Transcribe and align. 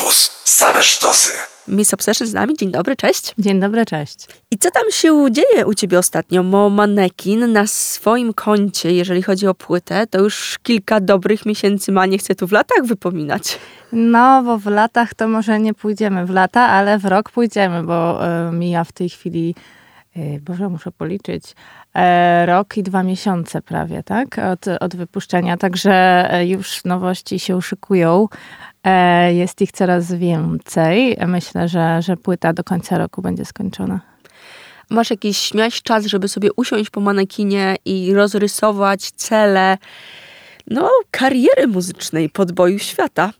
Campus. 0.00 0.30
Same 0.44 0.82
sztosy. 0.82 1.32
Miss 1.68 1.94
Obsession 1.94 2.28
z 2.28 2.32
nami. 2.32 2.56
Dzień 2.56 2.70
dobry, 2.70 2.96
cześć. 2.96 3.34
Dzień 3.38 3.60
dobry, 3.60 3.86
cześć. 3.86 4.26
I 4.50 4.58
co 4.58 4.70
tam 4.70 4.82
się 4.90 5.26
dzieje 5.30 5.66
u 5.66 5.74
ciebie 5.74 5.98
ostatnio? 5.98 6.44
Bo 6.44 6.70
Manekin 6.70 7.52
na 7.52 7.66
swoim 7.66 8.34
koncie, 8.34 8.92
jeżeli 8.92 9.22
chodzi 9.22 9.46
o 9.46 9.54
płytę, 9.54 10.06
to 10.06 10.18
już 10.18 10.58
kilka 10.62 11.00
dobrych 11.00 11.46
miesięcy 11.46 11.92
ma, 11.92 12.06
nie 12.06 12.18
chcę 12.18 12.34
tu 12.34 12.46
w 12.46 12.52
latach 12.52 12.84
wypominać. 12.84 13.58
No, 13.92 14.42
bo 14.42 14.58
w 14.58 14.66
latach 14.66 15.14
to 15.14 15.28
może 15.28 15.60
nie 15.60 15.74
pójdziemy 15.74 16.26
w 16.26 16.30
lata, 16.30 16.60
ale 16.60 16.98
w 16.98 17.04
rok 17.04 17.30
pójdziemy, 17.30 17.82
bo 17.82 18.26
y, 18.48 18.52
mija 18.52 18.84
w 18.84 18.92
tej 18.92 19.08
chwili, 19.08 19.54
y, 20.16 20.40
Boże, 20.44 20.68
muszę 20.68 20.92
policzyć, 20.92 21.44
y, 21.50 22.46
rok 22.46 22.76
i 22.76 22.82
dwa 22.82 23.02
miesiące 23.02 23.62
prawie, 23.62 24.02
tak? 24.02 24.38
Od, 24.52 24.68
od 24.80 24.96
wypuszczenia, 24.96 25.56
także 25.56 26.28
już 26.46 26.84
nowości 26.84 27.38
się 27.38 27.56
uszykują. 27.56 28.28
Jest 29.32 29.60
ich 29.60 29.72
coraz 29.72 30.12
więcej. 30.12 31.16
Myślę, 31.26 31.68
że, 31.68 32.02
że 32.02 32.16
płyta 32.16 32.52
do 32.52 32.64
końca 32.64 32.98
roku 32.98 33.22
będzie 33.22 33.44
skończona. 33.44 34.00
Masz 34.90 35.10
jakiś, 35.10 35.54
miałeś 35.54 35.82
czas, 35.82 36.06
żeby 36.06 36.28
sobie 36.28 36.52
usiąść 36.56 36.90
po 36.90 37.00
manekinie 37.00 37.76
i 37.84 38.14
rozrysować 38.14 39.10
cele 39.10 39.78
no, 40.66 40.90
kariery 41.10 41.66
muzycznej 41.66 42.28
podboju 42.30 42.78
świata? 42.78 43.32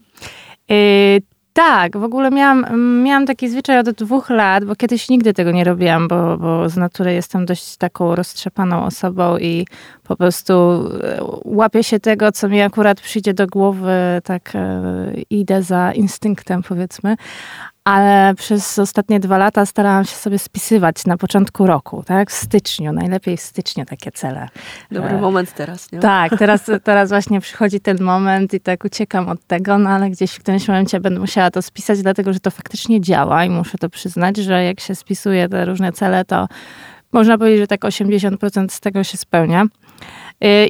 Yy, 0.69 1.21
tak, 1.53 1.97
w 1.97 2.05
ogóle 2.05 2.31
miałam, 2.31 2.67
miałam 3.03 3.27
taki 3.27 3.49
zwyczaj 3.49 3.79
od 3.79 3.91
dwóch 3.91 4.31
lat, 4.31 4.65
bo 4.65 4.77
kiedyś 4.77 5.09
nigdy 5.09 5.33
tego 5.33 5.53
nie 5.53 5.65
robiłam, 5.65 6.09
bo, 6.09 6.39
bo 6.39 6.69
z 6.69 6.77
natury 6.77 7.13
jestem 7.13 7.47
dość 7.47 7.77
taką 7.77 8.15
roztrzepaną 8.15 8.85
osobą 8.85 9.39
i 9.39 9.67
po 10.03 10.17
prostu 10.17 10.53
e, 11.03 11.19
łapię 11.45 11.85
się 11.85 12.01
tego, 12.01 12.33
co 12.33 12.49
mi 12.49 12.61
akurat 12.61 13.01
przyjdzie 13.01 13.35
do 13.35 13.47
głowy, 13.47 13.93
tak 14.25 14.53
e, 14.55 14.81
idę 15.31 15.63
za 15.63 15.93
instynktem 15.93 16.63
powiedzmy 16.63 17.17
ale 17.91 18.35
przez 18.35 18.79
ostatnie 18.79 19.21
dwa 19.21 19.39
lata 19.39 19.67
starałam 19.67 20.05
się 20.05 20.17
sobie 20.17 20.39
spisywać 20.39 21.07
na 21.07 21.17
początku 21.17 21.67
roku, 21.67 22.03
tak? 22.07 22.31
W 22.31 22.35
styczniu, 22.35 22.93
najlepiej 22.93 23.37
w 23.37 23.41
styczniu 23.41 23.85
takie 23.85 24.13
cele. 24.13 24.49
Dobry 24.91 25.11
e, 25.11 25.21
moment 25.21 25.55
teraz, 25.55 25.93
nie? 25.93 25.99
Tak, 25.99 26.33
teraz, 26.39 26.71
teraz 26.85 27.09
właśnie 27.09 27.41
przychodzi 27.41 27.81
ten 27.81 28.03
moment 28.03 28.55
i 28.55 28.61
tak 28.61 28.85
uciekam 28.85 29.29
od 29.29 29.47
tego, 29.47 29.79
no 29.79 29.91
ale 29.91 30.11
gdzieś 30.11 30.33
w 30.33 30.41
którymś 30.41 30.69
momencie 30.69 31.01
będę 31.01 31.21
musiała 31.21 31.51
to 31.51 31.63
spisać, 31.63 32.03
dlatego 32.03 32.33
że 32.33 32.41
to 32.41 32.51
faktycznie 32.51 33.01
działa 33.01 33.45
i 33.45 33.51
muszę 33.51 33.79
to 33.79 33.91
przyznać, 33.91 34.37
że 34.37 34.65
jak 34.65 34.81
się 34.81 34.95
spisuje 34.95 35.49
te 35.49 35.65
różne 35.65 35.93
cele, 35.93 36.25
to 36.25 36.49
można 37.13 37.39
powiedzieć, 37.39 37.61
że 37.61 37.67
tak 37.67 37.81
80% 37.81 38.69
z 38.69 38.81
tego 38.81 39.05
się 39.05 39.17
spełnia. 39.17 39.67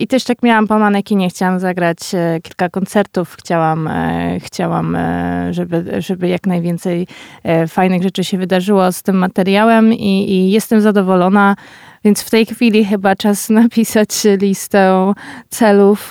I 0.01 0.07
też 0.07 0.25
tak 0.25 0.43
miałam 0.43 0.67
po 0.67 0.79
manekinie, 0.79 1.29
chciałam 1.29 1.61
zagrać 1.61 1.99
e, 2.15 2.41
kilka 2.43 2.69
koncertów, 2.69 3.37
chciałam, 3.39 3.89
e, 3.89 4.41
chciałam 4.41 4.97
e, 4.97 5.55
żeby, 5.55 5.85
żeby 5.99 6.29
jak 6.29 6.47
najwięcej 6.47 7.07
fajnych 7.69 8.03
rzeczy 8.03 8.25
się 8.25 8.39
wydarzyło 8.39 8.93
z 8.93 9.03
tym 9.03 9.17
materiałem 9.17 9.93
i, 9.93 10.31
i 10.31 10.51
jestem 10.51 10.81
zadowolona. 10.81 11.57
Więc 12.05 12.23
w 12.23 12.31
tej 12.31 12.47
chwili 12.47 12.85
chyba 12.85 13.17
czas 13.17 13.51
napisać 13.61 14.09
listę 14.41 15.13
celów 15.49 16.11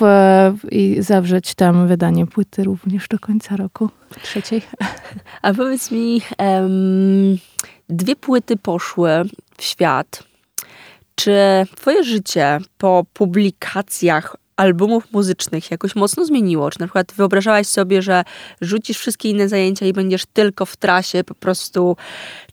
i 0.70 0.96
zawrzeć 1.00 1.54
tam 1.54 1.88
wydanie 1.88 2.26
płyty 2.26 2.64
również 2.64 3.08
do 3.08 3.18
końca 3.18 3.56
roku 3.56 3.90
trzeciej. 4.22 4.62
A 5.42 5.54
powiedz 5.54 5.90
mi, 5.90 6.22
um, 6.38 7.38
dwie 7.88 8.16
płyty 8.16 8.56
poszły 8.56 9.10
w 9.56 9.62
świat 9.62 10.29
czy 11.20 11.66
twoje 11.76 12.04
życie 12.04 12.58
po 12.78 13.04
publikacjach 13.12 14.36
albumów 14.60 15.12
muzycznych 15.12 15.70
jakoś 15.70 15.96
mocno 15.96 16.24
zmieniło? 16.24 16.70
Czy 16.70 16.80
na 16.80 16.86
przykład 16.86 17.12
wyobrażałaś 17.16 17.66
sobie, 17.66 18.02
że 18.02 18.24
rzucisz 18.60 18.98
wszystkie 18.98 19.30
inne 19.30 19.48
zajęcia 19.48 19.86
i 19.86 19.92
będziesz 19.92 20.26
tylko 20.32 20.66
w 20.66 20.76
trasie 20.76 21.24
po 21.24 21.34
prostu 21.34 21.96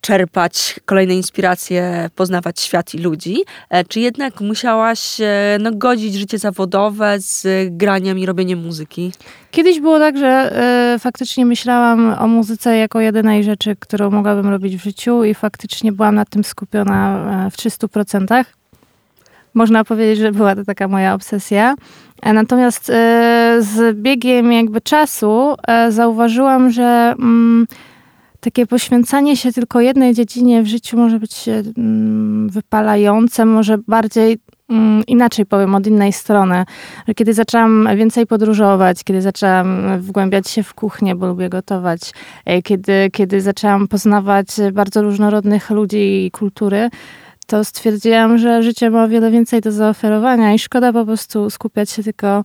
czerpać 0.02 0.80
kolejne 0.86 1.16
inspiracje, 1.16 2.10
poznawać 2.16 2.62
świat 2.62 2.94
i 2.94 2.98
ludzi? 2.98 3.38
E, 3.70 3.84
czy 3.86 4.00
jednak 4.00 4.42
musiałaś 4.42 5.22
e, 5.22 5.58
no, 5.60 5.72
godzić 5.72 6.14
życie 6.14 6.38
zawodowe 6.38 7.20
z 7.20 7.48
graniem 7.72 8.20
i 8.20 8.26
robieniem 8.26 8.60
muzyki? 8.60 9.12
Kiedyś 9.52 9.80
było 9.80 10.00
tak, 10.00 10.18
że 10.18 10.54
y, 10.96 11.00
faktycznie 11.00 11.46
myślałam 11.46 12.16
o 12.20 12.28
muzyce 12.28 12.78
jako 12.78 13.00
jedynej 13.00 13.44
rzeczy, 13.44 13.76
którą 13.80 14.12
mogłabym 14.12 14.50
robić 14.50 14.78
w 14.78 14.84
życiu 14.84 15.24
i 15.24 15.34
faktycznie 15.34 15.92
byłam 15.92 16.16
nad 16.16 16.30
tym 16.30 16.44
skupiona 16.44 17.50
w 17.52 17.58
300%. 17.58 18.46
Można 19.54 19.84
powiedzieć, 19.84 20.20
że 20.20 20.32
była 20.32 20.56
to 20.56 20.64
taka 20.66 20.88
moja 20.88 21.14
obsesja. 21.14 21.76
E, 22.22 22.34
natomiast 22.34 22.90
e, 22.90 23.58
z 23.60 23.98
biegiem 23.98 24.52
jakby 24.52 24.82
czasu 24.82 25.56
e, 25.68 25.92
zauważyłam, 25.92 26.72
że 26.72 27.16
mm, 27.20 27.68
takie 28.40 28.68
poświęcanie 28.68 29.38
się 29.38 29.52
tylko 29.54 29.82
jednej 29.82 30.14
dziedzinie 30.14 30.64
w 30.64 30.68
życiu 30.68 30.98
może 30.98 31.20
być 31.20 31.46
mm, 31.78 32.50
wypalające, 32.50 33.46
może 33.46 33.78
bardziej 33.78 34.38
mm, 34.70 35.04
inaczej 35.08 35.46
powiem, 35.46 35.76
od 35.76 35.88
innej 35.88 36.14
strony. 36.14 36.66
Kiedy 37.16 37.34
zaczęłam 37.34 37.90
więcej 37.96 38.28
podróżować, 38.28 39.04
kiedy 39.04 39.22
zaczęłam 39.22 40.00
wgłębiać 40.02 40.50
się 40.50 40.64
w 40.64 40.74
kuchnię, 40.74 41.16
bo 41.16 41.28
lubię 41.28 41.50
gotować, 41.50 42.00
kiedy, 42.64 43.10
kiedy 43.12 43.42
zaczęłam 43.42 43.88
poznawać 43.88 44.48
bardzo 44.74 45.02
różnorodnych 45.02 45.70
ludzi 45.70 46.26
i 46.26 46.32
kultury, 46.32 46.90
to 47.48 47.64
stwierdziłam, 47.66 48.38
że 48.38 48.64
życie 48.64 48.90
ma 48.90 49.04
o 49.04 49.08
wiele 49.08 49.32
więcej 49.32 49.62
do 49.62 49.72
zaoferowania 49.72 50.54
i 50.54 50.60
szkoda 50.60 50.94
po 50.94 51.06
prostu 51.06 51.50
skupiać 51.50 51.90
się 51.90 52.04
tylko 52.04 52.44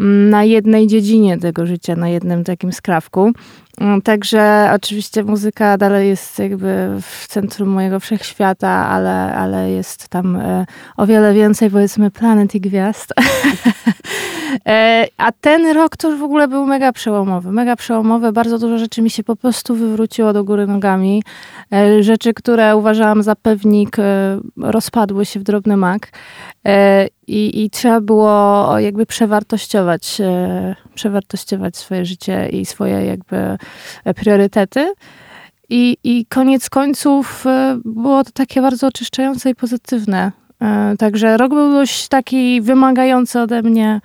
mm, 0.00 0.30
na 0.30 0.44
jednej 0.44 0.86
dziedzinie 0.86 1.38
tego 1.38 1.66
życia, 1.66 1.96
na 1.96 2.08
jednym 2.08 2.44
takim 2.44 2.72
skrawku. 2.72 3.32
Mm, 3.80 4.02
także 4.02 4.70
oczywiście 4.74 5.24
muzyka 5.24 5.78
dalej 5.78 6.08
jest 6.08 6.38
jakby 6.38 6.88
w 7.00 7.26
centrum 7.28 7.68
mojego 7.68 8.00
wszechświata, 8.00 8.68
ale, 8.68 9.34
ale 9.34 9.70
jest 9.70 10.08
tam 10.08 10.36
e, 10.36 10.66
o 10.96 11.06
wiele 11.06 11.34
więcej 11.34 11.70
powiedzmy 11.70 12.10
planet 12.10 12.54
i 12.54 12.60
gwiazd. 12.60 13.12
E, 14.66 15.06
a 15.16 15.32
ten 15.32 15.66
rok 15.74 15.96
to 15.96 16.10
już 16.10 16.20
w 16.20 16.22
ogóle 16.22 16.48
był 16.48 16.66
mega 16.66 16.92
przełomowy. 16.92 17.52
Mega 17.52 17.76
przełomowy. 17.76 18.32
Bardzo 18.32 18.58
dużo 18.58 18.78
rzeczy 18.78 19.02
mi 19.02 19.10
się 19.10 19.24
po 19.24 19.36
prostu 19.36 19.74
wywróciło 19.74 20.32
do 20.32 20.44
góry 20.44 20.66
nogami. 20.66 21.22
E, 21.72 22.02
rzeczy, 22.02 22.34
które 22.34 22.76
uważałam 22.76 23.22
za 23.22 23.36
pewnik, 23.36 23.96
rozpadły 24.56 25.26
się 25.26 25.40
w 25.40 25.42
drobny 25.42 25.76
mak. 25.76 26.08
I, 27.26 27.64
i 27.64 27.70
trzeba 27.70 28.00
było 28.00 28.78
jakby 28.78 29.06
przewartościować, 29.06 30.18
przewartościować 30.94 31.76
swoje 31.76 32.04
życie 32.04 32.48
i 32.48 32.66
swoje 32.66 33.04
jakby 33.04 33.58
priorytety. 34.14 34.92
I, 35.68 35.96
I 36.04 36.26
koniec 36.26 36.70
końców 36.70 37.46
e, 37.46 37.78
było 37.84 38.24
to 38.24 38.30
takie 38.30 38.62
bardzo 38.62 38.86
oczyszczające 38.86 39.50
i 39.50 39.54
pozytywne. 39.54 40.32
E, 40.62 40.94
także 40.98 41.36
rok 41.36 41.50
był 41.50 41.72
dość 41.72 42.08
taki 42.08 42.60
wymagający 42.60 43.40
ode 43.40 43.62
mnie 43.62 44.00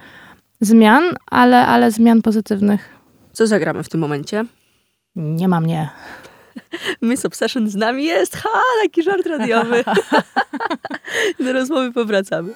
zmian, 0.61 1.03
ale, 1.25 1.67
ale 1.67 1.91
zmian 1.91 2.21
pozytywnych. 2.21 2.89
Co 3.33 3.47
zagramy 3.47 3.83
w 3.83 3.89
tym 3.89 3.99
momencie? 3.99 4.45
Nie 5.15 5.47
ma 5.47 5.61
mnie. 5.61 5.89
Miss 7.01 7.25
Obsession 7.25 7.69
z 7.69 7.75
nami 7.75 8.05
jest. 8.05 8.35
Ha, 8.35 8.59
taki 8.83 9.03
żart 9.03 9.25
radiowy. 9.25 9.83
Do 11.45 11.53
rozmowy 11.53 11.91
powracamy. 11.91 12.53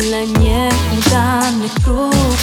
Tyle 0.00 0.26
nieudanych 0.26 1.74
prób 1.84 2.36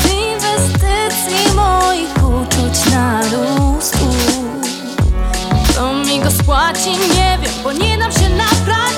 Z 0.00 0.04
inwestycji 0.04 1.54
moich 1.54 2.16
uczuć 2.16 2.90
narósł. 2.92 3.98
Kto 5.68 5.92
mi 5.92 6.20
go 6.20 6.30
spłaci 6.30 6.90
nie 6.90 7.38
wiem, 7.42 7.52
bo 7.64 7.72
nie 7.72 7.98
dam 7.98 8.12
się 8.12 8.28
naprawić 8.28 8.95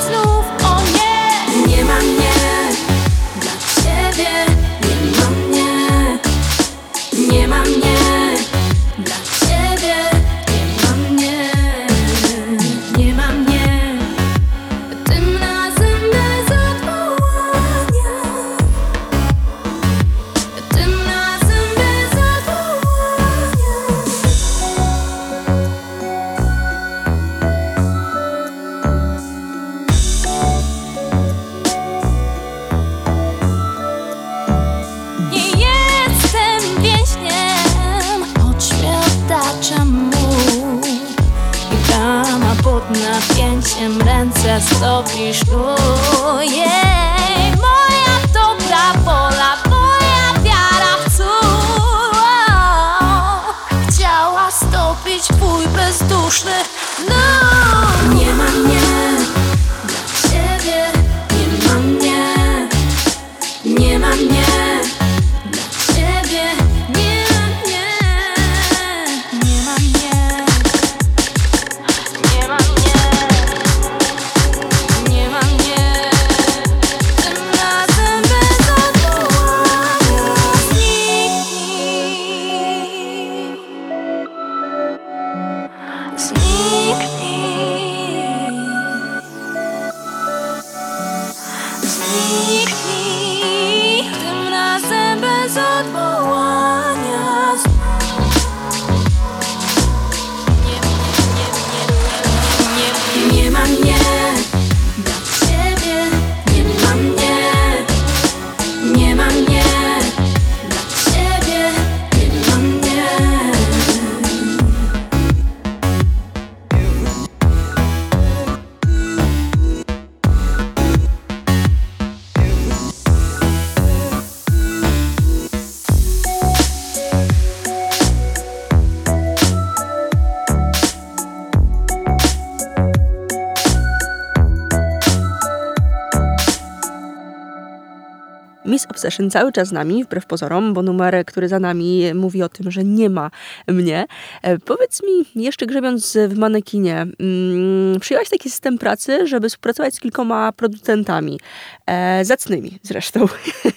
Obsession 138.99 139.31
cały 139.31 139.53
czas 139.53 139.69
z 139.69 139.73
nami, 139.73 140.05
wbrew 140.05 140.27
pozorom, 140.27 140.75
bo 140.75 140.83
numer, 140.83 141.25
który 141.27 141.49
za 141.49 141.59
nami 141.59 142.15
mówi 142.15 142.43
o 142.43 142.49
tym, 142.49 142.71
że 142.71 142.85
nie 142.85 143.11
ma 143.11 143.31
mnie. 143.69 144.06
E, 144.43 144.59
powiedz 144.59 145.03
mi, 145.03 145.43
jeszcze 145.43 145.67
grzebiąc 145.67 146.19
w 146.29 146.39
manekinie, 146.39 147.06
mm, 147.21 148.00
przyjęłaś 148.00 148.29
taki 148.29 148.50
system 148.50 148.79
pracy, 148.79 149.27
żeby 149.27 149.49
współpracować 149.49 149.95
z 149.95 150.00
kilkoma 150.00 150.53
producentami, 150.53 151.41
e, 151.87 152.25
zacnymi 152.25 152.79
zresztą, 152.83 153.21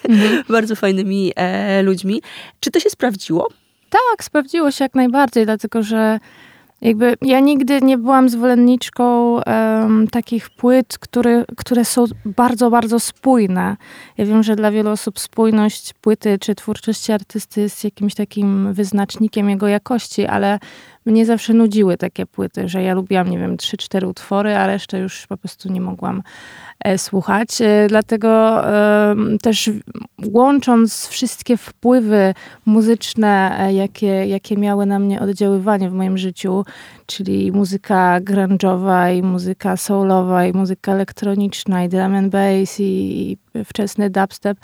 mhm. 0.09 0.43
bardzo 0.49 0.75
fajnymi 0.75 1.33
e, 1.35 1.81
ludźmi. 1.83 2.21
Czy 2.59 2.71
to 2.71 2.79
się 2.79 2.89
sprawdziło? 2.89 3.47
Tak, 3.89 4.23
sprawdziło 4.23 4.71
się 4.71 4.85
jak 4.85 4.95
najbardziej, 4.95 5.45
dlatego 5.45 5.83
że 5.83 6.19
jakby 6.81 7.15
ja 7.21 7.39
nigdy 7.39 7.79
nie 7.81 7.97
byłam 7.97 8.29
zwolenniczką 8.29 9.35
um, 9.35 10.07
takich 10.07 10.49
płyt, 10.49 10.97
które, 10.97 11.45
które 11.57 11.85
są 11.85 12.05
bardzo, 12.25 12.69
bardzo 12.69 12.99
spójne. 12.99 13.77
Ja 14.17 14.25
wiem, 14.25 14.43
że 14.43 14.55
dla 14.55 14.71
wielu 14.71 14.89
osób 14.89 15.19
spójność 15.19 15.93
płyty 15.93 16.39
czy 16.39 16.55
twórczości 16.55 17.11
artysty 17.11 17.61
jest 17.61 17.83
jakimś 17.83 18.15
takim 18.15 18.73
wyznacznikiem 18.73 19.49
jego 19.49 19.67
jakości, 19.67 20.25
ale 20.25 20.59
mnie 21.05 21.25
zawsze 21.25 21.53
nudziły 21.53 21.97
takie 21.97 22.25
płyty, 22.25 22.69
że 22.69 22.83
ja 22.83 22.93
lubiłam, 22.93 23.29
nie 23.29 23.39
wiem, 23.39 23.57
trzy, 23.57 23.77
cztery 23.77 24.07
utwory, 24.07 24.55
a 24.55 24.67
resztę 24.67 24.99
już 24.99 25.27
po 25.27 25.37
prostu 25.37 25.69
nie 25.71 25.81
mogłam 25.81 26.23
e, 26.79 26.97
słuchać. 26.97 27.61
E, 27.61 27.85
dlatego 27.89 28.61
też 29.41 29.69
łącząc 30.31 31.07
wszystkie 31.07 31.57
wpływy 31.57 32.33
muzyczne, 32.65 33.59
e, 33.59 33.73
jakie, 33.73 34.07
jakie 34.07 34.57
miały 34.57 34.85
na 34.85 34.99
mnie 34.99 35.21
oddziaływanie 35.21 35.89
w 35.89 35.93
moim 35.93 36.17
życiu, 36.17 36.65
czyli 37.05 37.51
muzyka 37.51 38.19
grunge'owa 38.21 39.15
i 39.15 39.23
muzyka 39.23 39.77
soulowa 39.77 40.45
i 40.45 40.53
muzyka 40.53 40.91
elektroniczna 40.91 41.83
i 41.83 41.89
drum 41.89 42.15
and 42.15 42.31
bass 42.31 42.79
i, 42.79 43.31
i 43.31 43.37
wczesny 43.65 44.09
dubstep, 44.09 44.57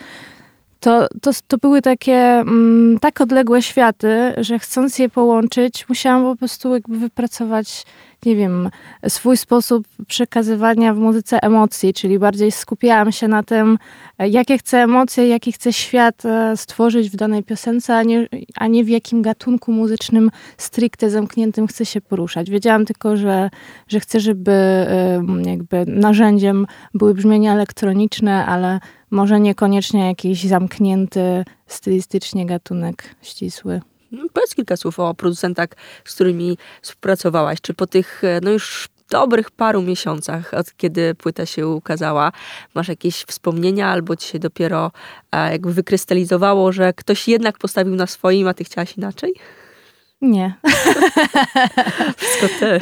to, 0.88 1.08
to, 1.22 1.32
to 1.48 1.58
były 1.58 1.82
takie 1.82 2.14
mm, 2.16 3.00
tak 3.00 3.22
odległe 3.22 3.62
światy, 3.62 4.34
że 4.38 4.60
chcąc 4.60 5.00
je 5.00 5.10
połączyć, 5.10 5.90
musiałam 5.90 6.24
po 6.24 6.36
prostu 6.36 6.74
jakby 6.74 6.98
wypracować, 6.98 7.84
nie 8.26 8.36
wiem, 8.36 8.70
swój 9.08 9.38
sposób 9.38 9.88
przekazywania 10.08 10.94
w 10.94 10.98
muzyce 10.98 11.44
emocji, 11.44 11.94
czyli 11.94 12.20
bardziej 12.20 12.52
skupiałam 12.52 13.12
się 13.12 13.28
na 13.28 13.44
tym, 13.44 13.78
jakie 14.20 14.58
chcę 14.58 14.78
emocje, 14.78 15.28
jaki 15.28 15.52
chcę 15.52 15.74
świat 15.74 16.26
e, 16.26 16.58
stworzyć 16.58 17.10
w 17.10 17.16
danej 17.16 17.44
piosence, 17.44 17.98
a 17.98 18.04
nie, 18.04 18.28
a 18.56 18.68
nie 18.68 18.84
w 18.84 18.90
jakim 18.90 19.22
gatunku 19.22 19.72
muzycznym 19.72 20.32
stricte 20.58 21.10
zamkniętym 21.10 21.68
chcę 21.68 21.86
się 21.86 22.02
poruszać. 22.02 22.50
Wiedziałam 22.50 22.86
tylko, 22.86 23.18
że, 23.18 23.50
że 23.88 24.00
chcę, 24.00 24.20
żeby 24.20 24.86
jakby 25.46 25.86
narzędziem 25.88 26.68
były 26.94 27.14
brzmienia 27.14 27.54
elektroniczne, 27.54 28.46
ale 28.46 28.80
może 29.12 29.40
niekoniecznie 29.40 30.08
jakiś 30.08 30.44
zamknięty 30.44 31.46
stylistycznie 31.68 32.46
gatunek 32.46 33.16
ścisły. 33.22 33.82
No, 34.12 34.24
powiedz 34.34 34.56
kilka 34.56 34.78
słów 34.78 35.00
o 35.00 35.14
producentach, 35.14 35.70
z 36.06 36.16
którymi 36.16 36.58
współpracowałaś. 36.82 37.62
Czy 37.62 37.74
po 37.74 37.88
tych 37.88 38.24
e, 38.24 38.40
no 38.44 38.52
już 38.52 38.90
dobrych 39.10 39.52
paru 39.52 39.82
miesiącach, 39.82 40.54
od 40.54 40.78
kiedy 40.78 41.16
płyta 41.16 41.46
się 41.46 41.68
ukazała, 41.68 42.32
masz 42.74 42.88
jakieś 42.88 43.16
wspomnienia, 43.16 43.88
albo 43.88 44.16
ci 44.16 44.28
się 44.28 44.40
dopiero 44.40 44.92
e, 45.32 45.52
jakby 45.52 45.74
wykrystalizowało, 45.74 46.72
że 46.72 46.94
ktoś 46.94 47.28
jednak 47.28 47.58
postawił 47.58 47.96
na 47.96 48.08
swoim, 48.08 48.48
a 48.48 48.54
ty 48.54 48.64
chciałaś 48.64 48.98
inaczej? 48.98 49.34
Nie. 50.22 50.54
Wszystko 52.18 52.48
ty. 52.60 52.82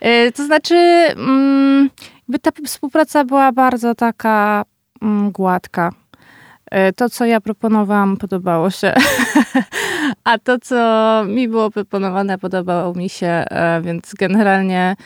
E, 0.00 0.32
to 0.32 0.44
znaczy, 0.44 0.74
mm, 0.74 1.90
ta 2.42 2.50
współpraca 2.66 3.24
była 3.24 3.52
bardzo 3.52 3.94
taka 3.94 4.64
gładka. 5.32 5.92
E, 6.70 6.92
to, 6.92 7.10
co 7.10 7.24
ja 7.24 7.40
proponowałam, 7.40 8.16
podobało 8.16 8.70
się. 8.70 8.92
A 10.24 10.38
to, 10.38 10.58
co 10.58 11.24
mi 11.28 11.48
było 11.48 11.70
proponowane, 11.70 12.38
podobało 12.38 12.94
mi 12.94 13.08
się, 13.08 13.26
e, 13.26 13.80
więc 13.82 14.14
generalnie 14.14 14.96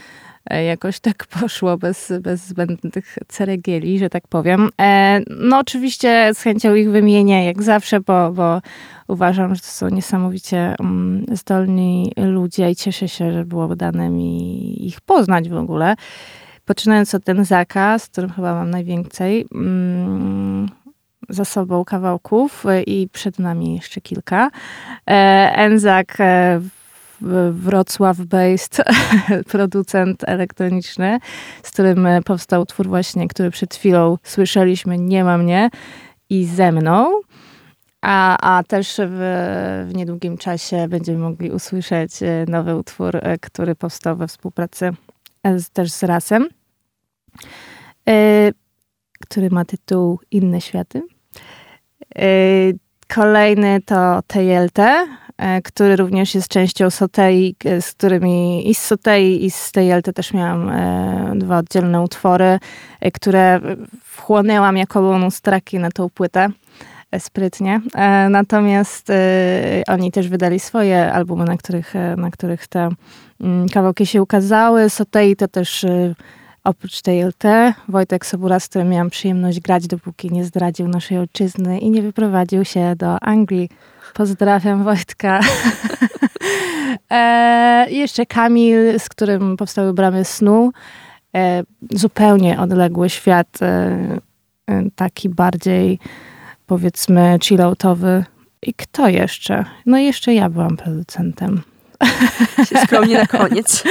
e, 0.50 0.64
jakoś 0.64 1.00
tak 1.00 1.26
poszło 1.40 1.78
bez, 1.78 2.12
bez 2.21 2.47
zbędnych 2.47 3.19
ceregieli, 3.28 3.99
że 3.99 4.11
tak 4.11 4.28
powiem. 4.28 4.69
No 5.26 5.59
oczywiście 5.59 6.30
z 6.35 6.42
chęcią 6.42 6.75
ich 6.75 6.90
wymienię, 6.90 7.45
jak 7.45 7.62
zawsze, 7.62 8.00
bo, 8.00 8.33
bo 8.33 8.61
uważam, 9.09 9.54
że 9.54 9.61
to 9.61 9.66
są 9.66 9.88
niesamowicie 9.88 10.75
mm, 10.80 11.25
zdolni 11.33 12.12
ludzie 12.16 12.71
i 12.71 12.76
cieszę 12.76 13.09
się, 13.09 13.33
że 13.33 13.45
było 13.45 13.76
dane 13.76 14.11
mi 14.11 14.87
ich 14.87 15.00
poznać 15.00 15.49
w 15.49 15.57
ogóle. 15.57 15.95
Poczynając 16.70 17.14
od 17.14 17.24
ten 17.24 17.44
zakaz, 17.44 18.06
którym 18.06 18.30
chyba 18.30 18.54
mam 18.54 18.70
najwięcej 18.70 19.46
mm, 19.54 20.68
za 21.28 21.44
sobą 21.44 21.84
kawałków 21.84 22.66
e, 22.66 22.82
i 22.82 23.08
przed 23.08 23.38
nami 23.38 23.74
jeszcze 23.74 24.00
kilka. 24.00 24.50
E, 25.06 25.12
Enzak 25.54 26.20
e, 26.20 26.60
Wrocław-based 27.52 28.84
producent 29.52 30.24
elektroniczny, 30.26 31.18
z 31.62 31.70
którym 31.70 32.08
powstał 32.24 32.66
twór 32.66 32.88
właśnie, 32.88 33.28
który 33.28 33.50
przed 33.50 33.74
chwilą 33.74 34.18
słyszeliśmy, 34.22 34.98
Nie 34.98 35.24
ma 35.24 35.38
mnie 35.38 35.70
i 36.28 36.46
ze 36.46 36.72
mną. 36.72 37.20
A, 38.00 38.38
a 38.56 38.62
też 38.62 38.96
w, 39.06 39.86
w 39.88 39.94
niedługim 39.94 40.38
czasie 40.38 40.88
będziemy 40.88 41.18
mogli 41.18 41.50
usłyszeć 41.50 42.12
nowy 42.48 42.76
utwór, 42.76 43.20
który 43.40 43.74
powstał 43.74 44.16
we 44.16 44.28
współpracy 44.28 44.92
z, 45.44 45.70
też 45.70 45.92
z 45.92 46.02
Rasem, 46.02 46.48
który 49.20 49.50
ma 49.50 49.64
tytuł 49.64 50.20
Inne 50.30 50.60
światy. 50.60 51.02
Y, 52.18 52.78
kolejny 53.14 53.80
to 53.87 54.22
TLT, 54.26 54.78
y, 54.78 55.62
który 55.64 55.96
również 55.96 56.34
jest 56.34 56.49
częścią 56.49 56.90
Sotei, 56.90 57.56
z 57.80 57.92
którymi 57.92 58.70
i 58.70 58.75
z 58.75 58.82
Sotei 58.82 59.44
i 59.44 59.50
z 59.50 59.72
TLT 59.72 60.12
też 60.14 60.32
miałam 60.32 60.70
dwa 61.38 61.58
oddzielne 61.58 62.02
utwory, 62.02 62.58
które 63.14 63.60
wchłonęłam 64.04 64.76
jako 64.76 65.02
bonus 65.02 65.40
traki 65.40 65.78
na 65.78 65.90
tą 65.90 66.10
płytę. 66.10 66.49
sprytnie. 67.18 67.80
Natomiast 68.30 69.08
oni 69.88 70.12
też 70.12 70.28
wydali 70.28 70.60
swoje 70.60 71.12
albumy, 71.12 71.44
na 71.44 71.56
których, 71.56 71.94
na 72.16 72.30
których 72.30 72.66
te 72.66 72.88
mm, 73.40 73.68
kawałki 73.68 74.06
się 74.06 74.22
ukazały. 74.22 74.90
Sotei 74.90 75.37
to 75.37 75.49
też 75.49 75.87
Oprócz 76.64 77.02
tej 77.02 77.22
LT, 77.22 77.44
Wojtek 77.88 78.26
Sobura, 78.26 78.60
z 78.60 78.68
którym 78.68 78.88
miałam 78.88 79.10
przyjemność 79.10 79.60
grać, 79.60 79.86
dopóki 79.86 80.30
nie 80.30 80.44
zdradził 80.44 80.88
naszej 80.88 81.18
ojczyzny 81.18 81.78
i 81.78 81.90
nie 81.90 82.02
wyprowadził 82.02 82.64
się 82.64 82.96
do 82.96 83.22
Anglii. 83.22 83.68
Pozdrawiam 84.14 84.84
Wojtka. 84.84 85.40
e, 87.10 87.86
jeszcze 87.90 88.26
Kamil, 88.26 88.98
z 88.98 89.08
którym 89.08 89.56
powstały 89.56 89.94
Bramy 89.94 90.24
Snu. 90.24 90.72
E, 91.36 91.62
zupełnie 91.90 92.60
odległy 92.60 93.10
świat, 93.10 93.62
e, 93.62 93.66
e 94.66 94.82
taki 94.96 95.28
bardziej 95.28 95.98
powiedzmy 96.66 97.38
chilloutowy. 97.42 98.24
I 98.62 98.74
kto 98.74 99.08
jeszcze? 99.08 99.64
No 99.86 99.98
jeszcze 99.98 100.34
ja 100.34 100.48
byłam 100.48 100.76
producentem. 100.76 101.62
Się 102.69 102.78
skromnie 102.85 103.19
na 103.19 103.26
koniec. 103.26 103.83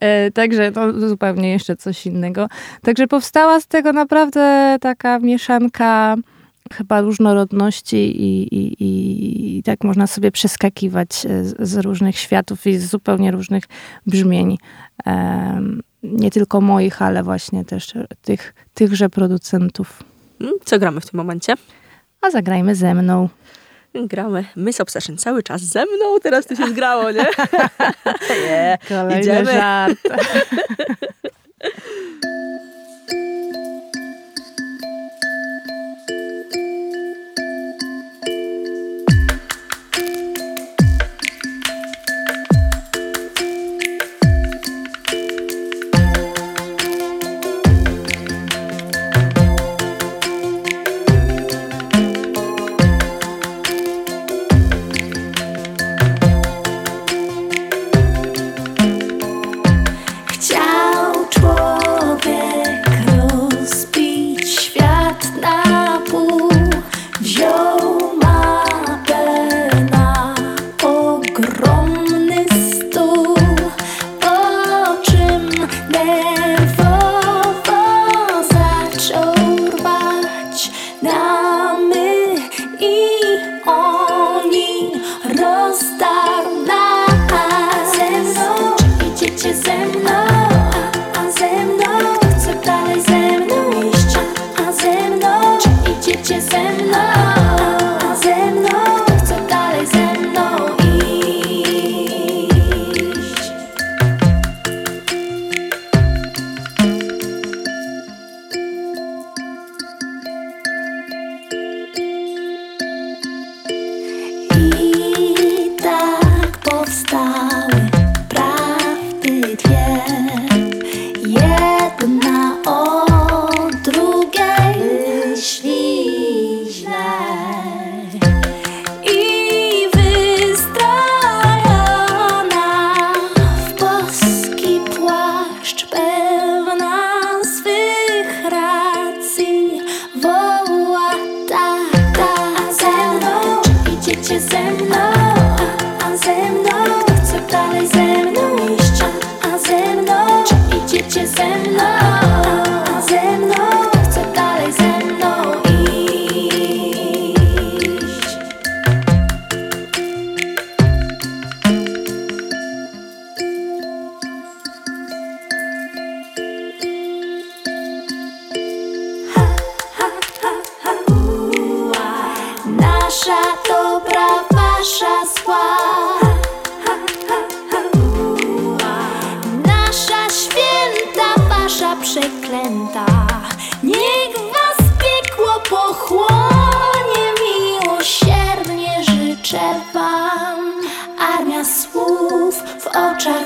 E, 0.00 0.30
także 0.30 0.72
to 0.72 1.08
zupełnie 1.08 1.52
jeszcze 1.52 1.76
coś 1.76 2.06
innego. 2.06 2.48
Także 2.82 3.06
powstała 3.06 3.60
z 3.60 3.66
tego 3.66 3.92
naprawdę 3.92 4.76
taka 4.80 5.18
mieszanka 5.18 6.16
chyba 6.72 7.00
różnorodności 7.00 7.96
i, 7.96 8.54
i, 8.54 8.84
i, 8.84 9.58
i 9.58 9.62
tak 9.62 9.84
można 9.84 10.06
sobie 10.06 10.30
przeskakiwać 10.30 11.14
z, 11.42 11.68
z, 11.68 11.76
różnych 11.76 12.18
światów 12.18 12.66
i 12.66 12.78
z 12.78 12.90
zupełnie 12.90 13.30
różnych 13.30 13.64
brzmień. 14.06 14.58
Um, 15.06 15.82
nie 16.02 16.30
tylko 16.30 16.60
moich, 16.60 17.02
ale 17.02 17.22
właśnie 17.22 17.64
też 17.64 17.94
tych, 18.22 18.54
tychże 18.74 19.10
producentów. 19.10 20.02
Mm, 20.40 20.52
co 20.64 20.78
gramy 20.78 21.00
w 21.00 21.10
tym 21.10 21.18
momencie? 21.18 21.54
A 22.20 22.30
zagrajmy 22.30 22.74
ze 22.74 22.94
mną. 22.94 23.28
Gramy 24.04 24.44
Miss 24.56 24.80
Obsession 24.80 25.16
cały 25.16 25.42
czas 25.42 25.60
ze 25.62 25.86
mną, 25.86 26.18
teraz 26.22 26.46
to 26.46 26.56
się 26.56 26.66
zgrało, 26.68 27.10
nie? 27.10 27.26
yeah. 28.48 28.80
Kolejny 28.88 29.20
Idziemy. 29.20 29.52
żart. 29.52 29.98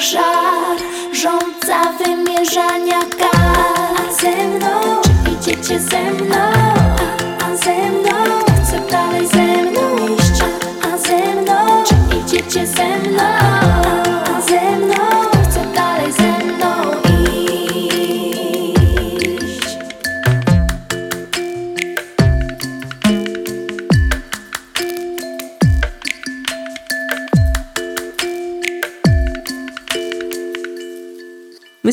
jak 0.00 0.09
żar 1.14 1.97
wymierzania 1.99 3.00
kar 3.19 4.14
Ze 4.21 4.49
mną, 4.49 5.00
czy 5.02 5.30
idziecie 5.33 5.80
ze 5.80 6.11
mną? 6.12 6.37
A, 6.37 7.45
a 7.45 7.57
ze 7.57 7.90
mną, 7.90 8.45
chcę 8.64 8.80
dalej 8.90 9.26
ze 9.26 9.62
mną 9.62 10.09
iść 10.14 10.42
A, 10.42 10.87
a 10.95 10.99
ze 10.99 11.35
mną, 11.35 11.85
czy 11.85 11.95
idziecie 12.16 12.66
ze 12.66 12.85
mną? 12.85 13.00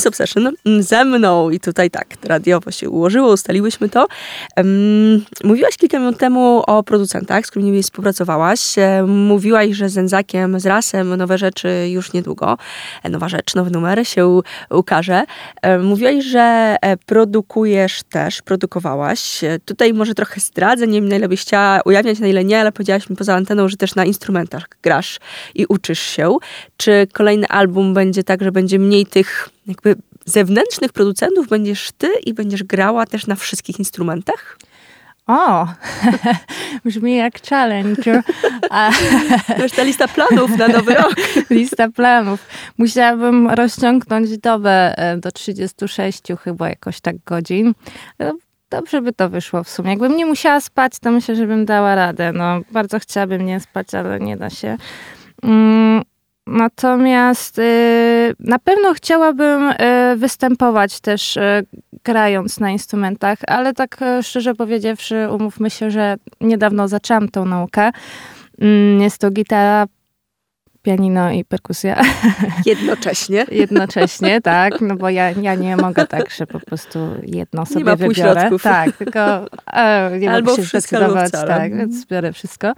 Miss 0.07 0.21
Obsession 0.21 0.53
ze 0.79 1.05
mną 1.05 1.49
i 1.49 1.59
tutaj 1.59 1.89
tak, 1.89 2.07
radiowo 2.23 2.71
się 2.71 2.89
ułożyło, 2.89 3.33
ustaliłyśmy 3.33 3.89
to. 3.89 4.07
Mówiłaś 5.43 5.77
kilka 5.77 5.99
minut 5.99 6.17
temu 6.17 6.63
o 6.67 6.83
producentach, 6.83 7.45
z 7.45 7.51
którymi 7.51 7.83
współpracowałaś. 7.83 8.77
E, 8.77 9.03
mówiłaś, 9.07 9.71
że 9.71 9.89
z 9.89 9.97
Enzakiem, 9.97 10.59
z 10.59 10.65
Rasem 10.65 11.15
nowe 11.15 11.37
rzeczy 11.37 11.69
już 11.89 12.13
niedługo. 12.13 12.57
E, 13.03 13.09
nowa 13.09 13.29
rzecz, 13.29 13.55
nowy 13.55 13.71
numer 13.71 14.07
się 14.07 14.41
ukaże. 14.69 15.23
E, 15.61 15.77
mówiłaś, 15.79 16.25
że 16.25 16.75
produkujesz 17.05 18.03
też, 18.03 18.41
produkowałaś. 18.41 19.41
Tutaj 19.65 19.93
może 19.93 20.13
trochę 20.13 20.39
zdradzę, 20.39 20.87
nie 20.87 21.01
wiem 21.01 21.09
na 21.09 21.15
ile 21.15 21.27
byś 21.27 21.41
chciała 21.41 21.81
ujawniać, 21.85 22.19
na 22.19 22.27
ile 22.27 22.43
nie, 22.43 22.59
ale 22.59 22.71
powiedziałaś 22.71 23.09
mi 23.09 23.15
poza 23.15 23.35
anteną, 23.35 23.67
że 23.67 23.77
też 23.77 23.95
na 23.95 24.05
instrumentach 24.05 24.67
grasz 24.83 25.19
i 25.55 25.65
uczysz 25.65 25.99
się. 25.99 26.37
Czy 26.77 27.07
kolejny 27.13 27.47
album 27.47 27.93
będzie 27.93 28.23
tak, 28.23 28.43
że 28.43 28.51
będzie 28.51 28.79
mniej 28.79 29.05
tych 29.05 29.49
jakby 29.67 29.95
zewnętrznych 30.25 30.93
producentów 30.93 31.47
będziesz 31.47 31.91
ty 31.97 32.07
i 32.25 32.33
będziesz 32.33 32.63
grała 32.63 33.05
też 33.05 33.27
na 33.27 33.35
wszystkich 33.35 33.79
instrumentach? 33.79 34.57
O, 35.27 35.67
brzmi 36.85 37.15
jak 37.15 37.41
challenge. 37.41 38.23
A... 38.69 38.91
To 39.57 39.63
już 39.63 39.71
ta 39.71 39.83
lista 39.83 40.07
planów 40.07 40.57
na 40.57 40.67
nowy 40.67 40.93
rok. 41.03 41.15
lista 41.49 41.89
planów. 41.89 42.47
Musiałabym 42.77 43.47
rozciągnąć 43.49 44.37
dobę 44.37 44.97
e, 44.97 45.17
do 45.17 45.31
36 45.31 46.21
chyba 46.43 46.69
jakoś 46.69 47.01
tak 47.01 47.15
godzin. 47.25 47.73
No, 48.19 48.37
dobrze 48.69 49.01
by 49.01 49.13
to 49.13 49.29
wyszło 49.29 49.63
w 49.63 49.69
sumie. 49.69 49.89
Jakbym 49.89 50.17
nie 50.17 50.25
musiała 50.25 50.61
spać, 50.61 50.93
to 51.01 51.11
myślę, 51.11 51.35
że 51.35 51.47
bym 51.47 51.65
dała 51.65 51.95
radę. 51.95 52.31
No, 52.31 52.61
bardzo 52.71 52.99
chciałabym 52.99 53.45
nie 53.45 53.59
spać, 53.59 53.95
ale 53.95 54.19
nie 54.19 54.37
da 54.37 54.49
się. 54.49 54.77
Mm, 55.43 56.03
Natomiast 56.47 57.59
y, 57.59 57.61
na 58.39 58.59
pewno 58.59 58.93
chciałabym 58.93 59.69
y, 59.69 59.75
występować 60.15 60.99
też 60.99 61.37
y, 61.37 61.65
grając 62.03 62.59
na 62.59 62.69
instrumentach, 62.69 63.39
ale 63.47 63.73
tak 63.73 63.99
szczerze 64.21 64.55
powiedziawszy, 64.55 65.27
umówmy 65.31 65.69
się, 65.69 65.91
że 65.91 66.15
niedawno 66.41 66.87
zaczęłam 66.87 67.29
tą 67.29 67.45
naukę. 67.45 67.91
Mm, 68.61 69.01
jest 69.01 69.17
to 69.17 69.31
gitara, 69.31 69.87
pianino 70.87 71.31
i 71.31 71.45
perkusja. 71.45 72.01
Jednocześnie. 72.65 73.45
Jednocześnie, 73.51 74.41
tak, 74.53 74.81
no 74.81 74.95
bo 74.95 75.09
ja, 75.09 75.31
ja 75.31 75.55
nie 75.55 75.77
mogę 75.77 76.07
tak, 76.07 76.31
że 76.31 76.47
po 76.47 76.59
prostu 76.59 76.99
jedno 77.23 77.65
sobie 77.65 77.79
nie 77.79 77.85
ma 77.85 77.95
wybiorę. 77.95 78.49
Tak, 78.63 78.97
tylko 78.97 79.19
e, 79.73 80.19
nie 80.19 80.31
Albo 80.31 80.51
mogę 80.51 80.63
się 80.63 80.67
zdecydować, 80.67 81.31
tak, 81.31 81.77
więc 81.77 82.05
biorę 82.05 82.33
wszystko. 82.33 82.73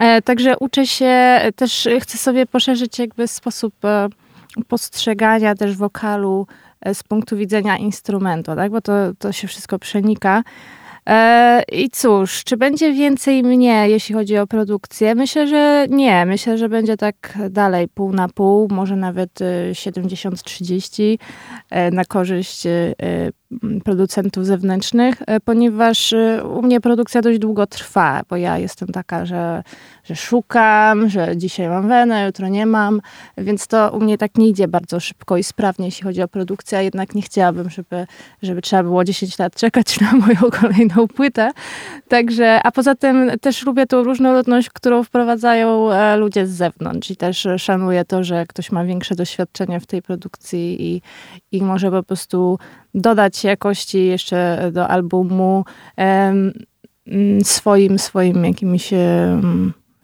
E, 0.00 0.22
także 0.22 0.58
uczę 0.58 0.86
się, 0.86 1.40
też 1.56 1.88
chcę 2.00 2.18
sobie 2.18 2.46
poszerzyć 2.46 2.98
jakby 2.98 3.28
sposób 3.28 3.84
e, 3.84 4.08
postrzegania 4.68 5.54
też 5.54 5.76
wokalu 5.76 6.46
e, 6.80 6.94
z 6.94 7.02
punktu 7.02 7.36
widzenia 7.36 7.76
instrumentu, 7.76 8.56
tak, 8.56 8.70
bo 8.70 8.80
to, 8.80 8.92
to 9.18 9.32
się 9.32 9.48
wszystko 9.48 9.78
przenika. 9.78 10.42
E, 11.08 11.62
I 11.72 11.90
cóż, 11.90 12.44
czy 12.44 12.56
będzie 12.56 12.92
więcej 12.92 13.42
mnie, 13.42 13.88
jeśli 13.88 14.14
chodzi 14.14 14.38
o 14.38 14.46
produkcję? 14.46 15.14
Myślę, 15.14 15.48
że 15.48 15.86
nie. 15.90 16.26
Myślę, 16.26 16.58
że 16.58 16.68
będzie 16.68 16.96
tak 16.96 17.38
dalej, 17.50 17.88
pół 17.88 18.12
na 18.12 18.28
pół, 18.28 18.68
może 18.70 18.96
nawet 18.96 19.30
70-30 19.72 21.18
e, 21.70 21.90
na 21.90 22.04
korzyść 22.04 22.62
producentów 23.84 24.46
zewnętrznych, 24.46 25.22
ponieważ 25.44 26.14
u 26.56 26.62
mnie 26.62 26.80
produkcja 26.80 27.22
dość 27.22 27.38
długo 27.38 27.66
trwa, 27.66 28.22
bo 28.28 28.36
ja 28.36 28.58
jestem 28.58 28.88
taka, 28.88 29.26
że, 29.26 29.62
że 30.04 30.16
szukam, 30.16 31.08
że 31.08 31.36
dzisiaj 31.36 31.68
mam 31.68 31.88
wenę, 31.88 32.26
jutro 32.26 32.48
nie 32.48 32.66
mam, 32.66 33.00
więc 33.38 33.66
to 33.66 33.90
u 33.90 34.00
mnie 34.00 34.18
tak 34.18 34.38
nie 34.38 34.48
idzie 34.48 34.68
bardzo 34.68 35.00
szybko 35.00 35.36
i 35.36 35.44
sprawnie, 35.44 35.86
jeśli 35.86 36.04
chodzi 36.04 36.22
o 36.22 36.28
produkcję, 36.28 36.84
jednak 36.84 37.14
nie 37.14 37.22
chciałabym, 37.22 37.70
żeby, 37.70 38.06
żeby 38.42 38.62
trzeba 38.62 38.82
było 38.82 39.04
10 39.04 39.38
lat 39.38 39.54
czekać 39.54 40.00
na 40.00 40.12
moją 40.26 40.50
kolejną 40.60 41.08
płytę. 41.08 41.50
Także, 42.08 42.60
a 42.62 42.72
poza 42.72 42.94
tym 42.94 43.30
też 43.40 43.66
lubię 43.66 43.86
tą 43.86 44.04
różnorodność, 44.04 44.70
którą 44.70 45.02
wprowadzają 45.02 45.92
e, 45.92 46.16
ludzie 46.16 46.46
z 46.46 46.50
zewnątrz 46.50 47.10
i 47.10 47.16
też 47.16 47.46
szanuję 47.58 48.04
to, 48.04 48.24
że 48.24 48.46
ktoś 48.46 48.72
ma 48.72 48.84
większe 48.84 49.14
doświadczenie 49.14 49.80
w 49.80 49.86
tej 49.86 50.02
produkcji 50.02 50.76
i, 50.82 51.02
i 51.52 51.62
może 51.62 51.90
po 51.90 52.02
prostu 52.02 52.58
dodać 52.96 53.44
jakości 53.44 54.06
jeszcze 54.06 54.70
do 54.72 54.88
albumu 54.88 55.64
swoim, 57.42 57.98
swoim 57.98 58.44
jakimś 58.44 58.92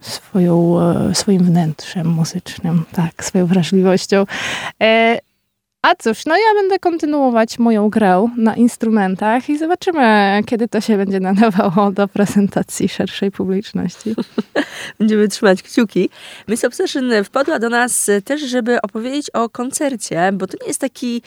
swoją, 0.03 0.81
e, 0.81 1.15
swoim 1.15 1.45
wnętrzem 1.45 2.07
muzycznym, 2.07 2.85
tak, 2.93 3.25
swoją 3.25 3.47
wrażliwością. 3.47 4.27
E, 4.83 5.19
a 5.83 5.95
cóż, 5.95 6.27
no 6.27 6.37
ja 6.37 6.55
będę 6.55 6.79
kontynuować 6.79 7.59
moją 7.59 7.91
grę 7.91 8.29
na 8.37 8.57
instrumentach 8.57 9.49
i 9.49 9.59
zobaczymy, 9.59 10.41
kiedy 10.47 10.69
to 10.69 10.81
się 10.81 10.97
będzie 10.97 11.21
nadawało 11.21 11.91
do 11.91 12.09
prezentacji 12.09 12.89
szerszej 12.89 13.31
publiczności. 13.31 14.15
Będziemy 14.99 15.29
trzymać 15.29 15.63
kciuki. 15.63 16.11
Miss 16.49 16.65
Obsession 16.65 17.11
wpadła 17.25 17.59
do 17.59 17.69
nas 17.69 18.11
też, 18.25 18.41
żeby 18.41 18.83
opowiedzieć 18.83 19.31
o 19.31 19.49
koncercie, 19.49 20.31
bo 20.33 20.47
to 20.47 20.57
nie 20.61 20.69
jest 20.69 20.81
taki 20.81 21.23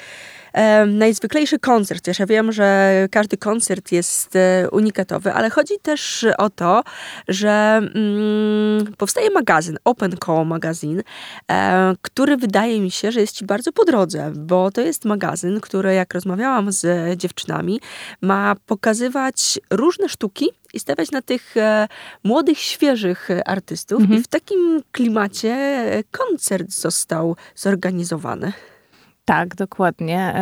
najzwyklejszy 0.87 1.59
koncert. 1.59 2.19
Ja 2.19 2.25
wiem, 2.25 2.51
że 2.51 3.07
każdy 3.11 3.37
koncert 3.37 3.91
jest 3.91 4.35
e, 4.35 4.69
unikatowy, 4.71 5.33
ale 5.33 5.49
chodzi 5.49 5.73
też 5.81 6.25
o 6.37 6.49
to, 6.49 6.83
że 7.27 7.81
mm, 7.95 8.93
powstaje 8.97 9.29
magazyn, 9.29 9.77
Open 9.83 10.15
Call 10.25 10.47
Magazine, 10.47 11.03
e, 11.51 11.95
który 12.01 12.37
wydaje 12.37 12.81
mi 12.81 12.91
się, 12.91 13.11
że 13.11 13.21
jest 13.21 13.35
ci 13.35 13.45
bardzo 13.45 13.71
po 13.71 13.85
drodze, 13.85 14.31
bo 14.35 14.71
to 14.71 14.81
jest 14.81 15.05
magazyn, 15.05 15.61
który 15.61 15.93
jak 15.93 16.13
rozmawiałam 16.13 16.71
z 16.71 17.19
dziewczynami, 17.19 17.79
ma 18.21 18.55
pokazywać 18.65 19.59
różne 19.71 20.09
sztuki 20.09 20.49
i 20.73 20.79
stawiać 20.79 21.11
na 21.11 21.21
tych 21.21 21.57
e, 21.57 21.87
młodych, 22.23 22.59
świeżych 22.59 23.29
artystów. 23.45 24.01
Mhm. 24.01 24.19
I 24.19 24.23
w 24.23 24.27
takim 24.27 24.81
klimacie 24.91 25.85
koncert 26.11 26.71
został 26.71 27.35
zorganizowany. 27.55 28.53
Tak, 29.25 29.55
dokładnie. 29.55 30.33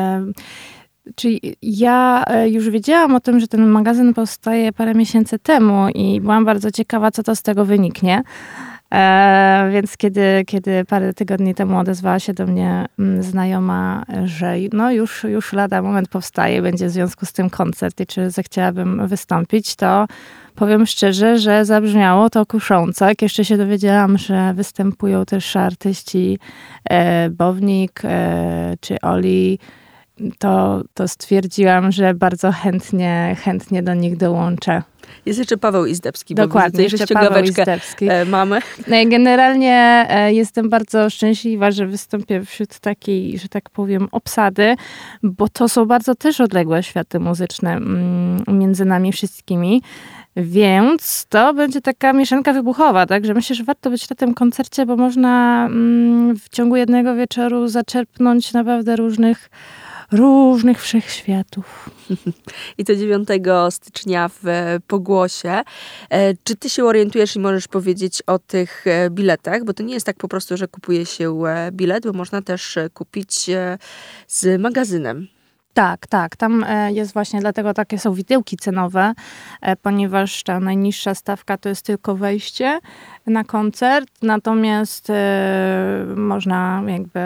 Czyli 1.15 1.55
ja 1.61 2.23
e, 2.27 2.49
już 2.49 2.69
wiedziałam 2.69 3.15
o 3.15 3.19
tym, 3.19 3.39
że 3.39 3.47
ten 3.47 3.67
magazyn 3.67 4.13
powstaje 4.13 4.71
parę 4.71 4.93
miesięcy 4.93 5.39
temu 5.39 5.89
i 5.89 6.21
byłam 6.21 6.45
bardzo 6.45 6.71
ciekawa, 6.71 7.11
co 7.11 7.23
to 7.23 7.35
z 7.35 7.41
tego 7.41 7.65
wyniknie. 7.65 8.23
E, 8.93 9.69
więc 9.71 9.97
kiedy, 9.97 10.43
kiedy 10.47 10.85
parę 10.85 11.13
tygodni 11.13 11.55
temu 11.55 11.77
odezwała 11.77 12.19
się 12.19 12.33
do 12.33 12.47
mnie 12.47 12.85
mm, 12.99 13.23
znajoma, 13.23 14.03
że 14.25 14.55
no 14.73 14.91
już, 14.91 15.23
już 15.23 15.53
lada 15.53 15.81
moment 15.81 16.07
powstaje, 16.07 16.61
będzie 16.61 16.87
w 16.87 16.91
związku 16.91 17.25
z 17.25 17.33
tym 17.33 17.49
koncert 17.49 17.99
i 17.99 18.05
czy 18.05 18.29
zechciałabym 18.29 19.07
wystąpić, 19.07 19.75
to 19.75 20.07
powiem 20.55 20.85
szczerze, 20.85 21.39
że 21.39 21.65
zabrzmiało 21.65 22.29
to 22.29 22.45
kusząco. 22.45 23.05
Jak 23.05 23.21
jeszcze 23.21 23.45
się 23.45 23.57
dowiedziałam, 23.57 24.17
że 24.17 24.53
występują 24.53 25.25
też 25.25 25.55
artyści 25.55 26.39
e, 26.89 27.29
Bownik 27.29 28.01
e, 28.03 28.73
czy 28.81 29.01
Oli, 29.01 29.59
to, 30.39 30.81
to 30.93 31.07
stwierdziłam, 31.07 31.91
że 31.91 32.13
bardzo 32.13 32.51
chętnie, 32.51 33.35
chętnie 33.43 33.83
do 33.83 33.93
nich 33.93 34.17
dołączę. 34.17 34.81
Jest 35.25 35.39
jeszcze 35.39 35.57
Paweł 35.57 35.85
Izdebski, 35.85 36.35
Dokładnie, 36.35 36.77
bo 36.77 36.83
jeszcze 36.83 37.07
Paweł 37.07 37.43
Izdebski. 37.43 38.07
E, 38.09 38.25
mamy. 38.25 38.59
No 38.87 38.97
i 38.97 39.07
generalnie 39.07 40.05
e, 40.09 40.33
jestem 40.33 40.69
bardzo 40.69 41.09
szczęśliwa, 41.09 41.71
że 41.71 41.87
wystąpię 41.87 42.45
wśród 42.45 42.79
takiej, 42.79 43.39
że 43.39 43.49
tak 43.49 43.69
powiem, 43.69 44.07
obsady, 44.11 44.75
bo 45.23 45.47
to 45.49 45.69
są 45.69 45.85
bardzo 45.85 46.15
też 46.15 46.41
odległe 46.41 46.83
światy 46.83 47.19
muzyczne 47.19 47.71
mm, 47.71 48.43
między 48.47 48.85
nami 48.85 49.11
wszystkimi. 49.11 49.81
Więc 50.35 51.25
to 51.29 51.53
będzie 51.53 51.81
taka 51.81 52.13
mieszanka 52.13 52.53
wybuchowa, 52.53 53.05
także 53.05 53.33
myślę, 53.33 53.55
że 53.55 53.63
warto 53.63 53.89
być 53.89 54.09
na 54.09 54.15
tym 54.15 54.33
koncercie, 54.33 54.85
bo 54.85 54.95
można 54.95 55.65
mm, 55.65 56.35
w 56.35 56.49
ciągu 56.49 56.75
jednego 56.75 57.15
wieczoru 57.15 57.67
zaczerpnąć 57.67 58.53
naprawdę 58.53 58.95
różnych 58.95 59.49
różnych 60.13 60.81
wszechświatów. 60.81 61.89
I 62.77 62.85
to 62.85 62.95
9 62.95 63.27
stycznia 63.69 64.29
w 64.29 64.43
Pogłosie. 64.87 65.61
E, 66.09 66.33
czy 66.43 66.55
ty 66.55 66.69
się 66.69 66.85
orientujesz 66.85 67.35
i 67.35 67.39
możesz 67.39 67.67
powiedzieć 67.67 68.21
o 68.27 68.39
tych 68.39 68.87
e, 68.87 69.09
biletach? 69.09 69.63
Bo 69.63 69.73
to 69.73 69.83
nie 69.83 69.93
jest 69.93 70.05
tak 70.05 70.17
po 70.17 70.27
prostu, 70.27 70.57
że 70.57 70.67
kupuje 70.67 71.05
się 71.05 71.45
e, 71.45 71.71
bilet, 71.71 72.03
bo 72.03 72.13
można 72.13 72.41
też 72.41 72.79
kupić 72.93 73.49
z 74.27 74.61
magazynem. 74.61 75.27
Tak, 75.73 76.07
tak. 76.07 76.35
Tam 76.35 76.65
jest 76.89 77.13
właśnie 77.13 77.39
dlatego 77.39 77.73
takie 77.73 77.99
są 77.99 78.13
widełki 78.13 78.57
cenowe, 78.57 79.13
ponieważ 79.81 80.43
ta 80.43 80.59
najniższa 80.59 81.15
stawka 81.15 81.57
to 81.57 81.69
jest 81.69 81.85
tylko 81.85 82.15
wejście 82.15 82.79
na 83.25 83.43
koncert, 83.43 84.09
natomiast 84.21 85.07
można 86.15 86.83
jakby 86.87 87.19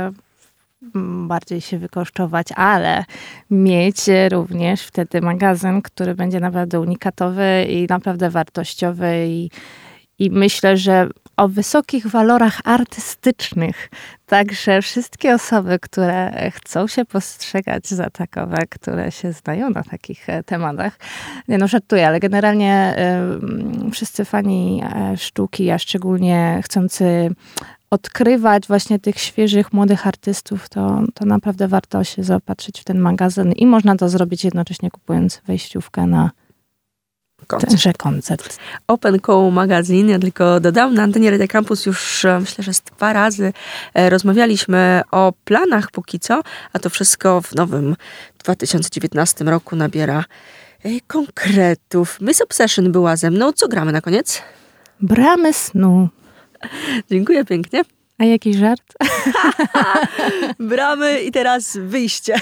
bardziej 1.28 1.62
się 1.62 1.78
wykosztować, 1.78 2.48
ale 2.56 3.06
mieć 3.52 3.98
również 4.32 4.82
wtedy 4.82 5.22
magazyn, 5.22 5.82
który 5.82 6.16
będzie 6.16 6.40
naprawdę 6.40 6.80
unikatowy 6.80 7.66
i 7.70 7.88
naprawdę 7.90 8.30
wartościowy 8.30 9.26
i, 9.28 9.50
i 10.20 10.32
myślę, 10.32 10.78
że 10.78 11.10
o 11.38 11.48
wysokich 11.48 12.08
walorach 12.08 12.62
artystycznych. 12.64 13.90
Także 14.26 14.82
wszystkie 14.82 15.34
osoby, 15.34 15.80
które 15.80 16.52
chcą 16.52 16.88
się 16.88 17.06
postrzegać 17.06 17.88
za 17.88 18.10
takowe, 18.10 18.58
które 18.70 19.12
się 19.12 19.32
znają 19.32 19.70
na 19.70 19.84
takich 19.84 20.30
e, 20.30 20.44
tematach, 20.44 21.00
nie 21.48 21.58
no 21.58 21.68
żartuję, 21.68 22.08
ale 22.08 22.20
generalnie 22.20 22.96
y, 23.88 23.92
wszyscy 23.92 24.26
fani 24.26 24.84
e, 24.84 25.18
sztuki, 25.18 25.72
a 25.72 25.78
szczególnie 25.78 26.62
chcący 26.64 27.30
odkrywać 27.90 28.68
właśnie 28.68 29.00
tych 29.00 29.20
świeżych, 29.20 29.74
młodych 29.74 30.08
artystów, 30.08 30.70
to, 30.70 31.02
to 31.14 31.26
naprawdę 31.26 31.68
warto 31.68 32.04
się 32.04 32.24
zaopatrzyć 32.24 32.82
w 32.82 32.84
ten 32.84 33.00
magazyn 33.00 33.52
i 33.52 33.66
można 33.66 33.96
to 33.96 34.10
zrobić 34.10 34.44
jednocześnie 34.44 34.92
kupując 34.92 35.42
wejściówkę 35.48 36.08
na 36.08 36.32
koncert. 37.48 37.72
tenże 37.72 37.94
koncert. 37.94 38.60
Open 38.88 39.20
Call 39.26 39.52
Magazine, 39.52 40.12
ja 40.12 40.20
tylko 40.20 40.60
dodam, 40.60 40.94
na 40.94 41.04
antenie 41.04 41.32
Radio 41.32 41.48
Campus 41.48 41.86
już 41.86 42.26
e, 42.26 42.40
myślę, 42.40 42.64
że 42.64 42.74
z 42.74 42.82
dwa 42.82 43.14
razy 43.14 43.54
e, 43.94 44.10
rozmawialiśmy 44.10 45.02
o 45.12 45.34
planach 45.44 45.92
póki 45.92 46.20
co, 46.20 46.42
a 46.74 46.80
to 46.80 46.90
wszystko 46.90 47.42
w 47.42 47.56
nowym 47.56 47.96
2019 48.40 49.46
roku 49.46 49.76
nabiera 49.76 50.24
konkretów. 51.08 52.18
Miss 52.22 52.42
Obsession 52.42 52.92
była 52.92 53.16
ze 53.16 53.32
mną. 53.32 53.54
Co 53.54 53.68
gramy 53.68 53.92
na 53.92 54.02
koniec? 54.02 54.42
Bramy 55.02 55.54
snu. 55.54 56.10
Dziękuję 57.12 57.46
pięknie. 57.46 57.82
A 58.18 58.26
jakiś 58.26 58.56
żart? 58.56 58.94
Bramy 60.60 61.22
i 61.22 61.32
teraz 61.32 61.78
wyjście. 61.82 62.36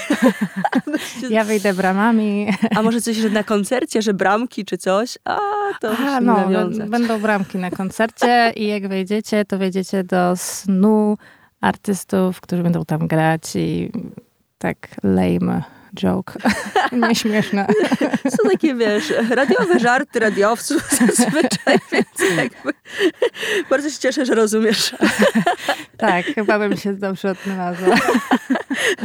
ja 1.30 1.44
wyjdę 1.44 1.74
bramami. 1.74 2.48
A 2.76 2.82
może 2.82 3.00
coś 3.00 3.16
że 3.16 3.30
na 3.30 3.44
koncercie, 3.44 4.02
że 4.02 4.14
bramki 4.14 4.64
czy 4.64 4.78
coś? 4.78 5.18
A, 5.24 5.38
to 5.80 5.90
A, 5.98 6.20
no, 6.20 6.48
będą 6.88 7.20
bramki 7.20 7.58
na 7.58 7.70
koncercie 7.70 8.52
i 8.56 8.66
jak 8.66 8.88
wejdziecie, 8.88 9.44
to 9.44 9.58
wejdziecie 9.58 10.04
do 10.04 10.36
snu 10.36 11.18
artystów, 11.60 12.40
którzy 12.40 12.62
będą 12.62 12.84
tam 12.84 13.06
grać 13.06 13.56
i 13.56 13.92
tak 14.58 14.88
lame 15.02 15.75
joke. 15.96 16.32
Nieśmieszne. 17.08 17.66
Są 18.36 18.50
takie, 18.50 18.74
wiesz, 18.74 19.12
radiowe 19.30 19.78
żarty 19.78 20.18
radiowców 20.18 20.90
zazwyczaj, 21.06 21.78
więc 21.92 22.36
jakby 22.36 22.72
bardzo 23.70 23.90
się 23.90 23.98
cieszę, 23.98 24.26
że 24.26 24.34
rozumiesz. 24.34 24.94
tak, 25.96 26.26
chyba 26.26 26.58
bym 26.58 26.76
się 26.76 26.94
dobrze 26.94 27.30
odnalazła. 27.30 27.96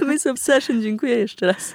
Miss 0.08 0.28
Obsession, 0.28 0.82
dziękuję 0.82 1.18
jeszcze 1.18 1.48
raz. 1.48 1.74